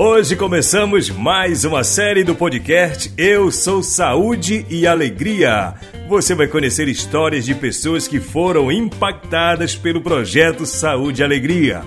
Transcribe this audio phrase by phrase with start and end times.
[0.00, 5.74] Hoje começamos mais uma série do podcast Eu Sou Saúde e Alegria.
[6.08, 11.82] Você vai conhecer histórias de pessoas que foram impactadas pelo projeto Saúde e Alegria.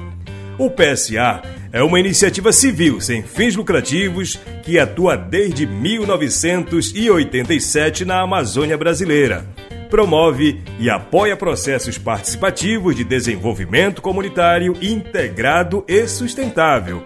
[0.59, 8.77] O PSA é uma iniciativa civil sem fins lucrativos que atua desde 1987 na Amazônia
[8.77, 9.45] brasileira.
[9.89, 17.01] Promove e apoia processos participativos de desenvolvimento comunitário integrado e sustentável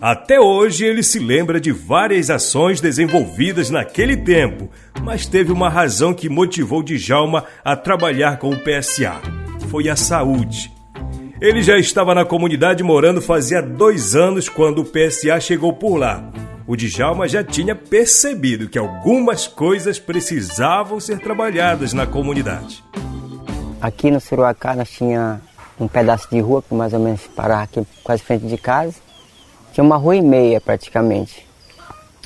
[0.00, 4.70] Até hoje ele se lembra de várias ações desenvolvidas naquele tempo,
[5.02, 9.20] mas teve uma razão que motivou Djalma a trabalhar com o PSA.
[9.68, 10.70] Foi a saúde.
[11.40, 16.30] Ele já estava na comunidade morando fazia dois anos quando o PSA chegou por lá.
[16.66, 22.82] O Djalma já tinha percebido que algumas coisas precisavam ser trabalhadas na comunidade.
[23.80, 25.40] Aqui no Suruacá nós tinha
[25.78, 28.94] um pedaço de rua que mais ou menos parava aqui quase frente de casa.
[29.72, 31.46] Tinha uma rua e meia praticamente.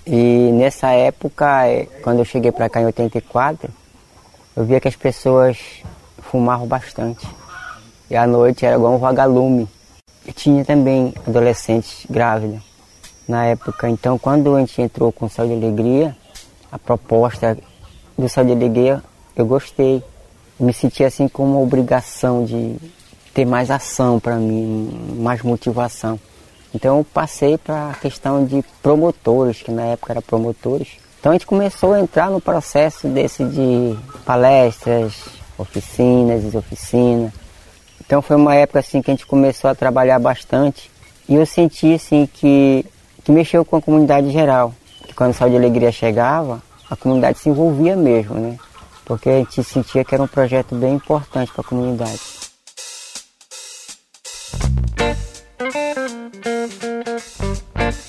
[0.06, 3.70] E nessa época, é, quando eu cheguei para cá em 84,
[4.56, 5.58] eu via que as pessoas
[6.18, 7.26] fumavam bastante.
[8.08, 9.68] E à noite era igual um vagalume.
[10.26, 12.60] E tinha também adolescentes grávidas
[13.28, 13.88] na época.
[13.88, 16.16] Então quando a gente entrou com Saúde e Alegria,
[16.70, 17.56] a proposta
[18.16, 19.02] do Saúde e Alegria,
[19.36, 20.02] eu gostei.
[20.58, 22.76] Me senti assim como uma obrigação de
[23.32, 26.18] ter mais ação para mim, mais motivação.
[26.74, 30.88] Então eu passei para a questão de promotores, que na época era promotores.
[31.18, 35.14] Então a gente começou a entrar no processo desse de palestras,
[35.58, 37.32] oficinas, oficinas.
[38.00, 40.90] Então foi uma época assim que a gente começou a trabalhar bastante
[41.28, 42.84] e eu senti assim que,
[43.22, 44.74] que mexeu com a comunidade geral.
[45.06, 48.56] Que quando a Saúde e Alegria chegava, a comunidade se envolvia mesmo, né?
[49.04, 52.39] Porque a gente sentia que era um projeto bem importante para a comunidade.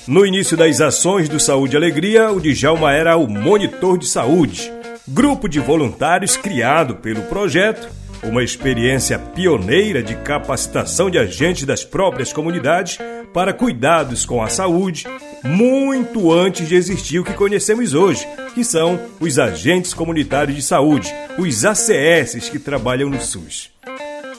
[0.06, 4.72] No início das ações do Saúde e Alegria, o Djalma era o monitor de saúde,
[5.06, 7.88] grupo de voluntários criado pelo projeto,
[8.24, 12.98] uma experiência pioneira de capacitação de agentes das próprias comunidades
[13.32, 15.06] para cuidados com a saúde,
[15.44, 21.14] muito antes de existir o que conhecemos hoje, que são os agentes comunitários de saúde,
[21.38, 23.70] os ACS que trabalham no SUS.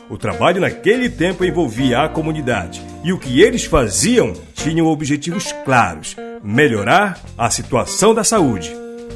[0.09, 6.16] O trabalho naquele tempo envolvia a comunidade e o que eles faziam tinham objetivos claros:
[6.44, 8.75] melhorar a situação da saúde.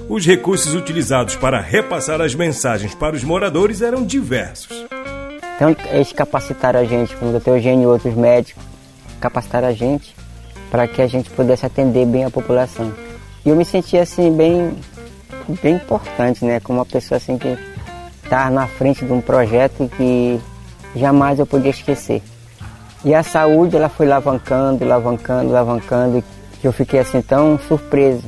[0.10, 4.86] Os recursos utilizados para repassar as mensagens para os moradores eram diversos.
[5.56, 7.50] Então, eles capacitaram a gente, como o Dr.
[7.50, 8.64] Eugênio e outros médicos,
[9.20, 10.16] capacitaram a gente
[10.72, 12.94] para que a gente pudesse atender bem a população.
[13.46, 14.78] E eu me sentia assim bem,
[15.62, 16.60] bem importante, né?
[16.60, 17.58] Como uma pessoa assim que
[18.24, 20.40] está na frente de um projeto que
[20.96, 22.22] jamais eu podia esquecer.
[23.06, 26.24] E a saúde, ela foi alavancando, alavancando, alavancando,
[26.60, 28.24] que eu fiquei assim tão surpreso,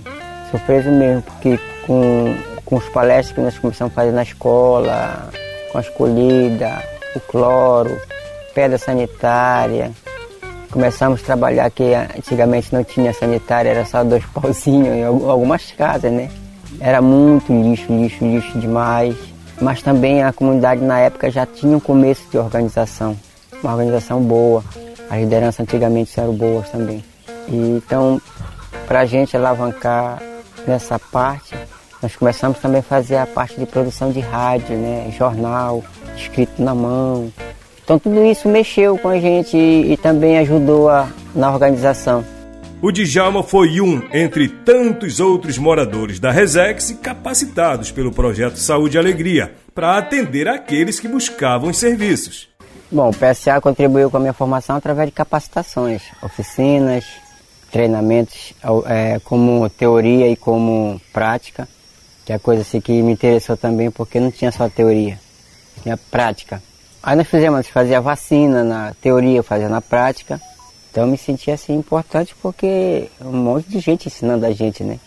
[0.52, 5.30] surpreso mesmo, porque com, com os palestras que nós começamos a fazer na escola,
[5.72, 6.84] com a escolhida,
[7.16, 8.00] o cloro,
[8.54, 9.92] pedra sanitária,
[10.72, 16.12] começamos a trabalhar que antigamente não tinha sanitária, era só dois pauzinhos em algumas casas,
[16.12, 16.30] né?
[16.80, 19.16] Era muito lixo, lixo, lixo demais.
[19.62, 23.16] Mas também a comunidade na época já tinha um começo de organização,
[23.62, 24.64] uma organização boa.
[25.10, 27.04] A liderança antigamente eram boas também.
[27.48, 28.22] E, então,
[28.88, 30.22] para a gente alavancar
[30.68, 31.56] nessa parte,
[32.02, 35.84] nós começamos também a fazer a parte de produção de rádio, né, jornal,
[36.16, 37.32] escrito na mão.
[37.84, 42.24] Então tudo isso mexeu com a gente e, e também ajudou a, na organização.
[42.82, 48.98] O Djalma foi um entre tantos outros moradores da Resex capacitados pelo projeto Saúde e
[48.98, 52.48] Alegria para atender aqueles que buscavam os serviços.
[52.90, 57.04] Bom, o PSA contribuiu com a minha formação através de capacitações, oficinas,
[57.70, 58.54] treinamentos
[58.86, 61.68] é, como teoria e como prática,
[62.26, 65.20] que é coisa assim que me interessou também porque não tinha só teoria,
[65.84, 66.64] tinha prática.
[67.04, 70.40] Aí nós fizemos, fazia vacina na teoria, fazia na prática.
[70.92, 75.00] Então eu me senti assim importante porque um monte de gente ensinando a gente, né?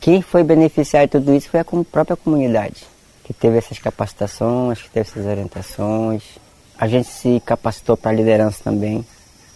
[0.00, 2.84] Quem foi beneficiar de tudo isso foi a própria comunidade,
[3.24, 6.22] que teve essas capacitações, que teve essas orientações.
[6.78, 9.04] A gente se capacitou para a liderança também.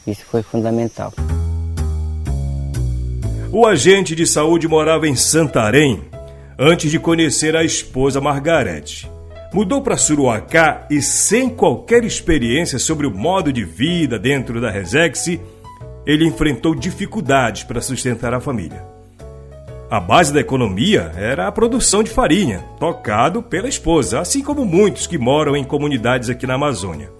[0.06, 1.12] Isso foi fundamental.
[3.50, 6.02] O agente de saúde morava em Santarém
[6.58, 9.10] antes de conhecer a esposa Margarete.
[9.52, 15.38] Mudou para Suruacá e, sem qualquer experiência sobre o modo de vida dentro da Resex,
[16.06, 18.84] ele enfrentou dificuldades para sustentar a família.
[19.90, 25.06] A base da economia era a produção de farinha, tocado pela esposa, assim como muitos
[25.06, 27.10] que moram em comunidades aqui na Amazônia.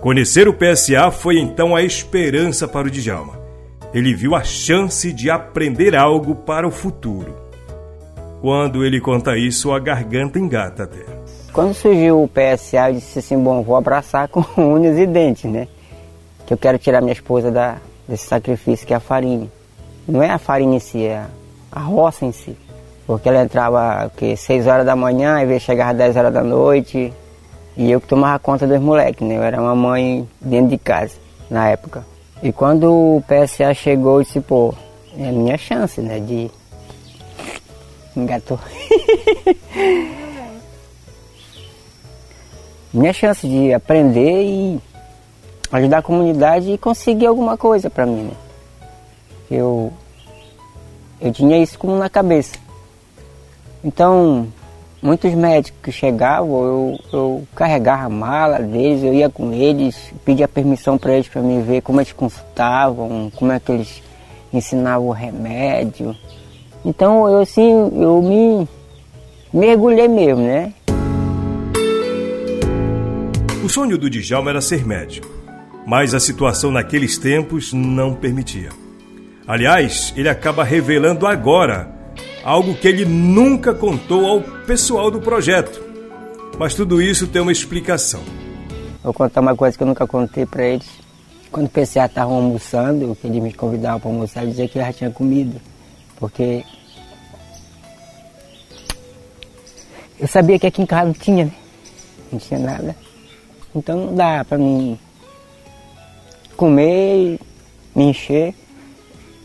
[0.00, 3.38] Conhecer o PSA foi então a esperança para o Djalma.
[3.92, 7.34] Ele viu a chance de aprender algo para o futuro.
[8.40, 11.04] Quando ele conta isso, a garganta engata até.
[11.52, 15.66] Quando surgiu o PSA, eu disse assim: bom, vou abraçar com unhas e dentes, né?
[16.46, 17.78] Que eu quero tirar minha esposa da,
[18.08, 19.48] desse sacrifício que é a farinha.
[20.06, 21.26] Não é a farinha em si, é
[21.70, 22.56] a roça em si.
[23.06, 26.42] Porque ela entrava que 6 horas da manhã e veio chegar às 10 horas da
[26.42, 27.12] noite.
[27.76, 29.36] E eu que tomava conta dos moleques, né?
[29.36, 31.14] Eu era uma mãe dentro de casa
[31.50, 32.04] na época.
[32.42, 34.74] E quando o PSA chegou, eu disse, pô,
[35.16, 36.18] é a minha chance, né?
[36.20, 36.50] De.
[38.16, 38.58] Engatou.
[42.92, 44.80] minha chance de aprender e
[45.72, 48.24] ajudar a comunidade e conseguir alguma coisa para mim.
[48.24, 48.32] Né?
[49.50, 49.92] Eu,
[51.20, 52.56] eu tinha isso como na cabeça.
[53.84, 54.48] Então,
[55.00, 60.48] muitos médicos que chegavam, eu, eu carregava a mala deles, eu ia com eles, pedia
[60.48, 64.02] permissão para eles para me ver como eles consultavam, como é que eles
[64.52, 66.16] ensinavam o remédio.
[66.84, 68.68] Então eu assim, eu me
[69.52, 70.72] mergulhei mesmo, né?
[73.64, 75.37] O sonho do Djalma era ser médico
[75.88, 78.68] mas a situação naqueles tempos não permitia.
[79.46, 81.90] Aliás, ele acaba revelando agora
[82.44, 85.82] algo que ele nunca contou ao pessoal do projeto.
[86.58, 88.20] Mas tudo isso tem uma explicação.
[89.02, 90.86] Vou contar uma coisa que eu nunca contei para eles.
[91.50, 94.92] Quando o PCA estava almoçando, que eles me convidavam para almoçar, ele dizia que já
[94.92, 95.58] tinha comida.
[96.18, 96.62] Porque
[100.20, 101.52] eu sabia que aqui em casa não tinha, né?
[102.30, 102.94] Não tinha nada.
[103.74, 104.98] Então não dá para mim
[106.58, 107.38] comer,
[107.94, 108.52] me encher,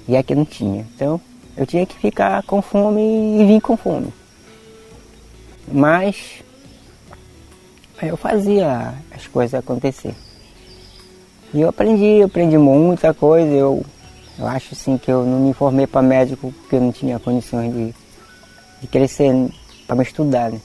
[0.07, 0.85] e aqui não tinha.
[0.95, 1.21] Então
[1.55, 4.11] eu tinha que ficar com fome e vir com fome.
[5.71, 6.43] Mas
[8.01, 10.15] eu fazia as coisas acontecer.
[11.53, 13.51] E eu aprendi, eu aprendi muita coisa.
[13.51, 13.85] Eu,
[14.39, 17.71] eu acho assim que eu não me formei para médico porque eu não tinha condições
[17.71, 17.93] de,
[18.81, 19.31] de crescer
[19.85, 20.51] para me estudar.
[20.51, 20.59] Né?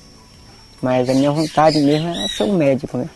[0.80, 3.08] Mas a minha vontade mesmo era ser um médico, né?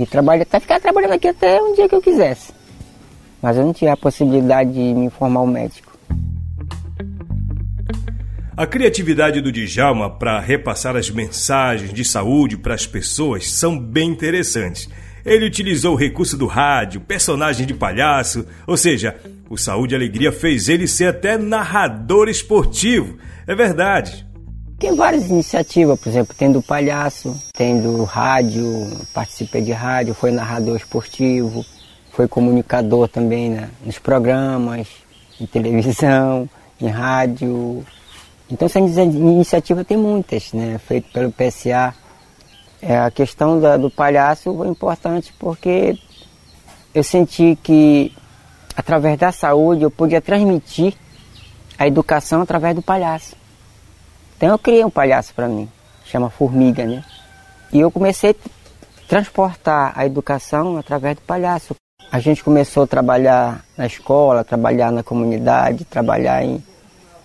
[0.00, 2.54] E trabalho, até ficar trabalhando aqui até um dia que eu quisesse.
[3.42, 5.92] Mas eu não tinha a possibilidade de me formar um médico.
[8.56, 14.08] A criatividade do Djalma para repassar as mensagens de saúde para as pessoas são bem
[14.08, 14.88] interessantes.
[15.22, 19.16] Ele utilizou o recurso do rádio, personagem de palhaço, ou seja,
[19.50, 23.18] o Saúde e Alegria fez ele ser até narrador esportivo.
[23.46, 24.29] É verdade.
[24.80, 30.30] Tem várias iniciativas, por exemplo, tem do palhaço, tem do rádio, participei de rádio, foi
[30.30, 31.62] narrador esportivo,
[32.12, 34.88] foi comunicador também né, nos programas,
[35.38, 36.48] em televisão,
[36.80, 37.84] em rádio.
[38.50, 41.94] Então essa iniciativa tem muitas, né, feito pelo PSA.
[42.80, 45.98] É, a questão da, do palhaço foi importante porque
[46.94, 48.14] eu senti que
[48.74, 50.94] através da saúde eu podia transmitir
[51.76, 53.39] a educação através do palhaço.
[54.40, 55.68] Então eu criei um palhaço para mim,
[56.06, 57.04] chama Formiga, né?
[57.70, 58.34] E eu comecei a
[59.06, 61.74] transportar a educação através do palhaço.
[62.10, 66.64] A gente começou a trabalhar na escola, trabalhar na comunidade, trabalhar em,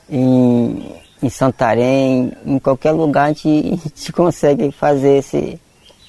[0.10, 5.60] em em Santarém, em qualquer lugar a gente, a gente consegue fazer esse,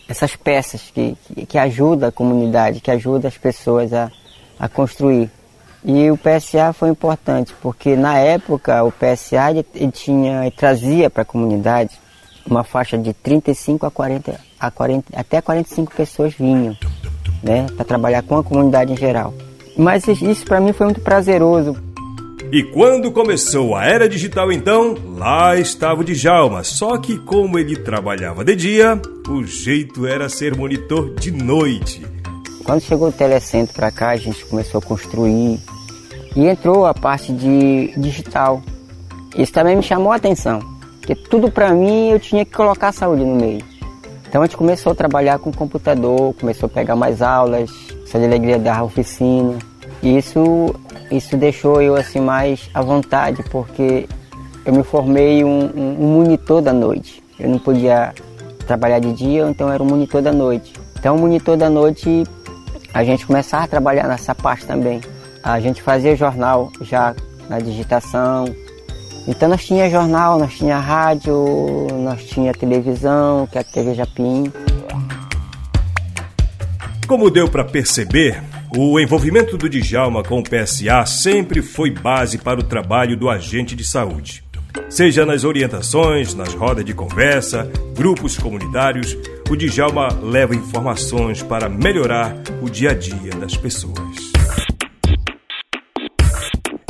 [0.08, 4.10] essas peças que, que, que ajudam a comunidade, que ajudam as pessoas a,
[4.58, 5.30] a construir.
[5.88, 11.08] E o PSA foi importante, porque na época o PSA ele, ele tinha, ele trazia
[11.08, 11.96] para a comunidade
[12.44, 16.76] uma faixa de 35 a 40, a 40 até 45 pessoas vinham,
[17.40, 19.32] né, para trabalhar com a comunidade em geral.
[19.76, 21.76] Mas isso para mim foi muito prazeroso.
[22.50, 26.64] E quando começou a era digital, então, lá estava o Djalma.
[26.64, 32.06] Só que, como ele trabalhava de dia, o jeito era ser monitor de noite.
[32.64, 35.60] Quando chegou o telecentro para cá, a gente começou a construir
[36.36, 38.62] e entrou a parte de digital.
[39.36, 40.60] Isso também me chamou a atenção,
[40.98, 43.64] porque tudo para mim eu tinha que colocar a saúde no meio.
[44.28, 47.70] Então a gente começou a trabalhar com computador, começou a pegar mais aulas,
[48.04, 49.58] essa alegria da oficina.
[50.02, 50.74] E isso
[51.10, 54.08] isso deixou eu assim mais à vontade, porque
[54.64, 57.22] eu me formei um, um, monitor da noite.
[57.38, 58.12] Eu não podia
[58.66, 60.72] trabalhar de dia, então era um monitor da noite.
[60.98, 62.24] Então, o monitor da noite,
[62.92, 65.00] a gente começava a trabalhar nessa parte também.
[65.46, 67.14] A gente fazia jornal já
[67.48, 68.52] na digitação.
[69.28, 74.52] Então, nós tinha jornal, nós tinha rádio, nós tinha televisão, que é a TV Japim.
[77.06, 78.42] Como deu para perceber,
[78.76, 83.76] o envolvimento do Djalma com o PSA sempre foi base para o trabalho do agente
[83.76, 84.42] de saúde.
[84.90, 89.16] Seja nas orientações, nas rodas de conversa, grupos comunitários,
[89.48, 94.35] o Djalma leva informações para melhorar o dia a dia das pessoas.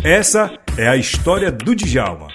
[0.06, 2.28] Essa é a história do Djalma.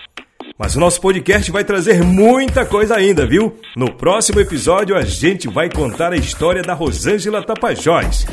[0.60, 3.58] Mas o nosso podcast vai trazer muita coisa ainda, viu?
[3.78, 8.28] No próximo episódio a gente vai contar a história da Rosângela Tapajós,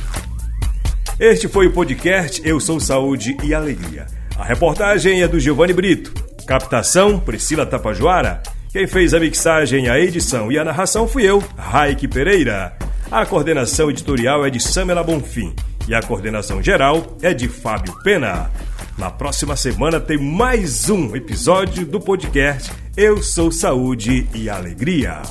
[1.21, 4.07] este foi o podcast Eu Sou Saúde e Alegria.
[4.37, 6.13] A reportagem é do Giovanni Brito.
[6.45, 8.43] Captação, Priscila Tapajoara.
[8.73, 12.77] Quem fez a mixagem, a edição e a narração fui eu, Raik Pereira.
[13.09, 15.55] A coordenação editorial é de Samela Bonfim
[15.87, 18.51] e a coordenação geral é de Fábio Pena.
[18.99, 25.23] Na próxima semana tem mais um episódio do podcast Eu Sou Saúde e Alegria.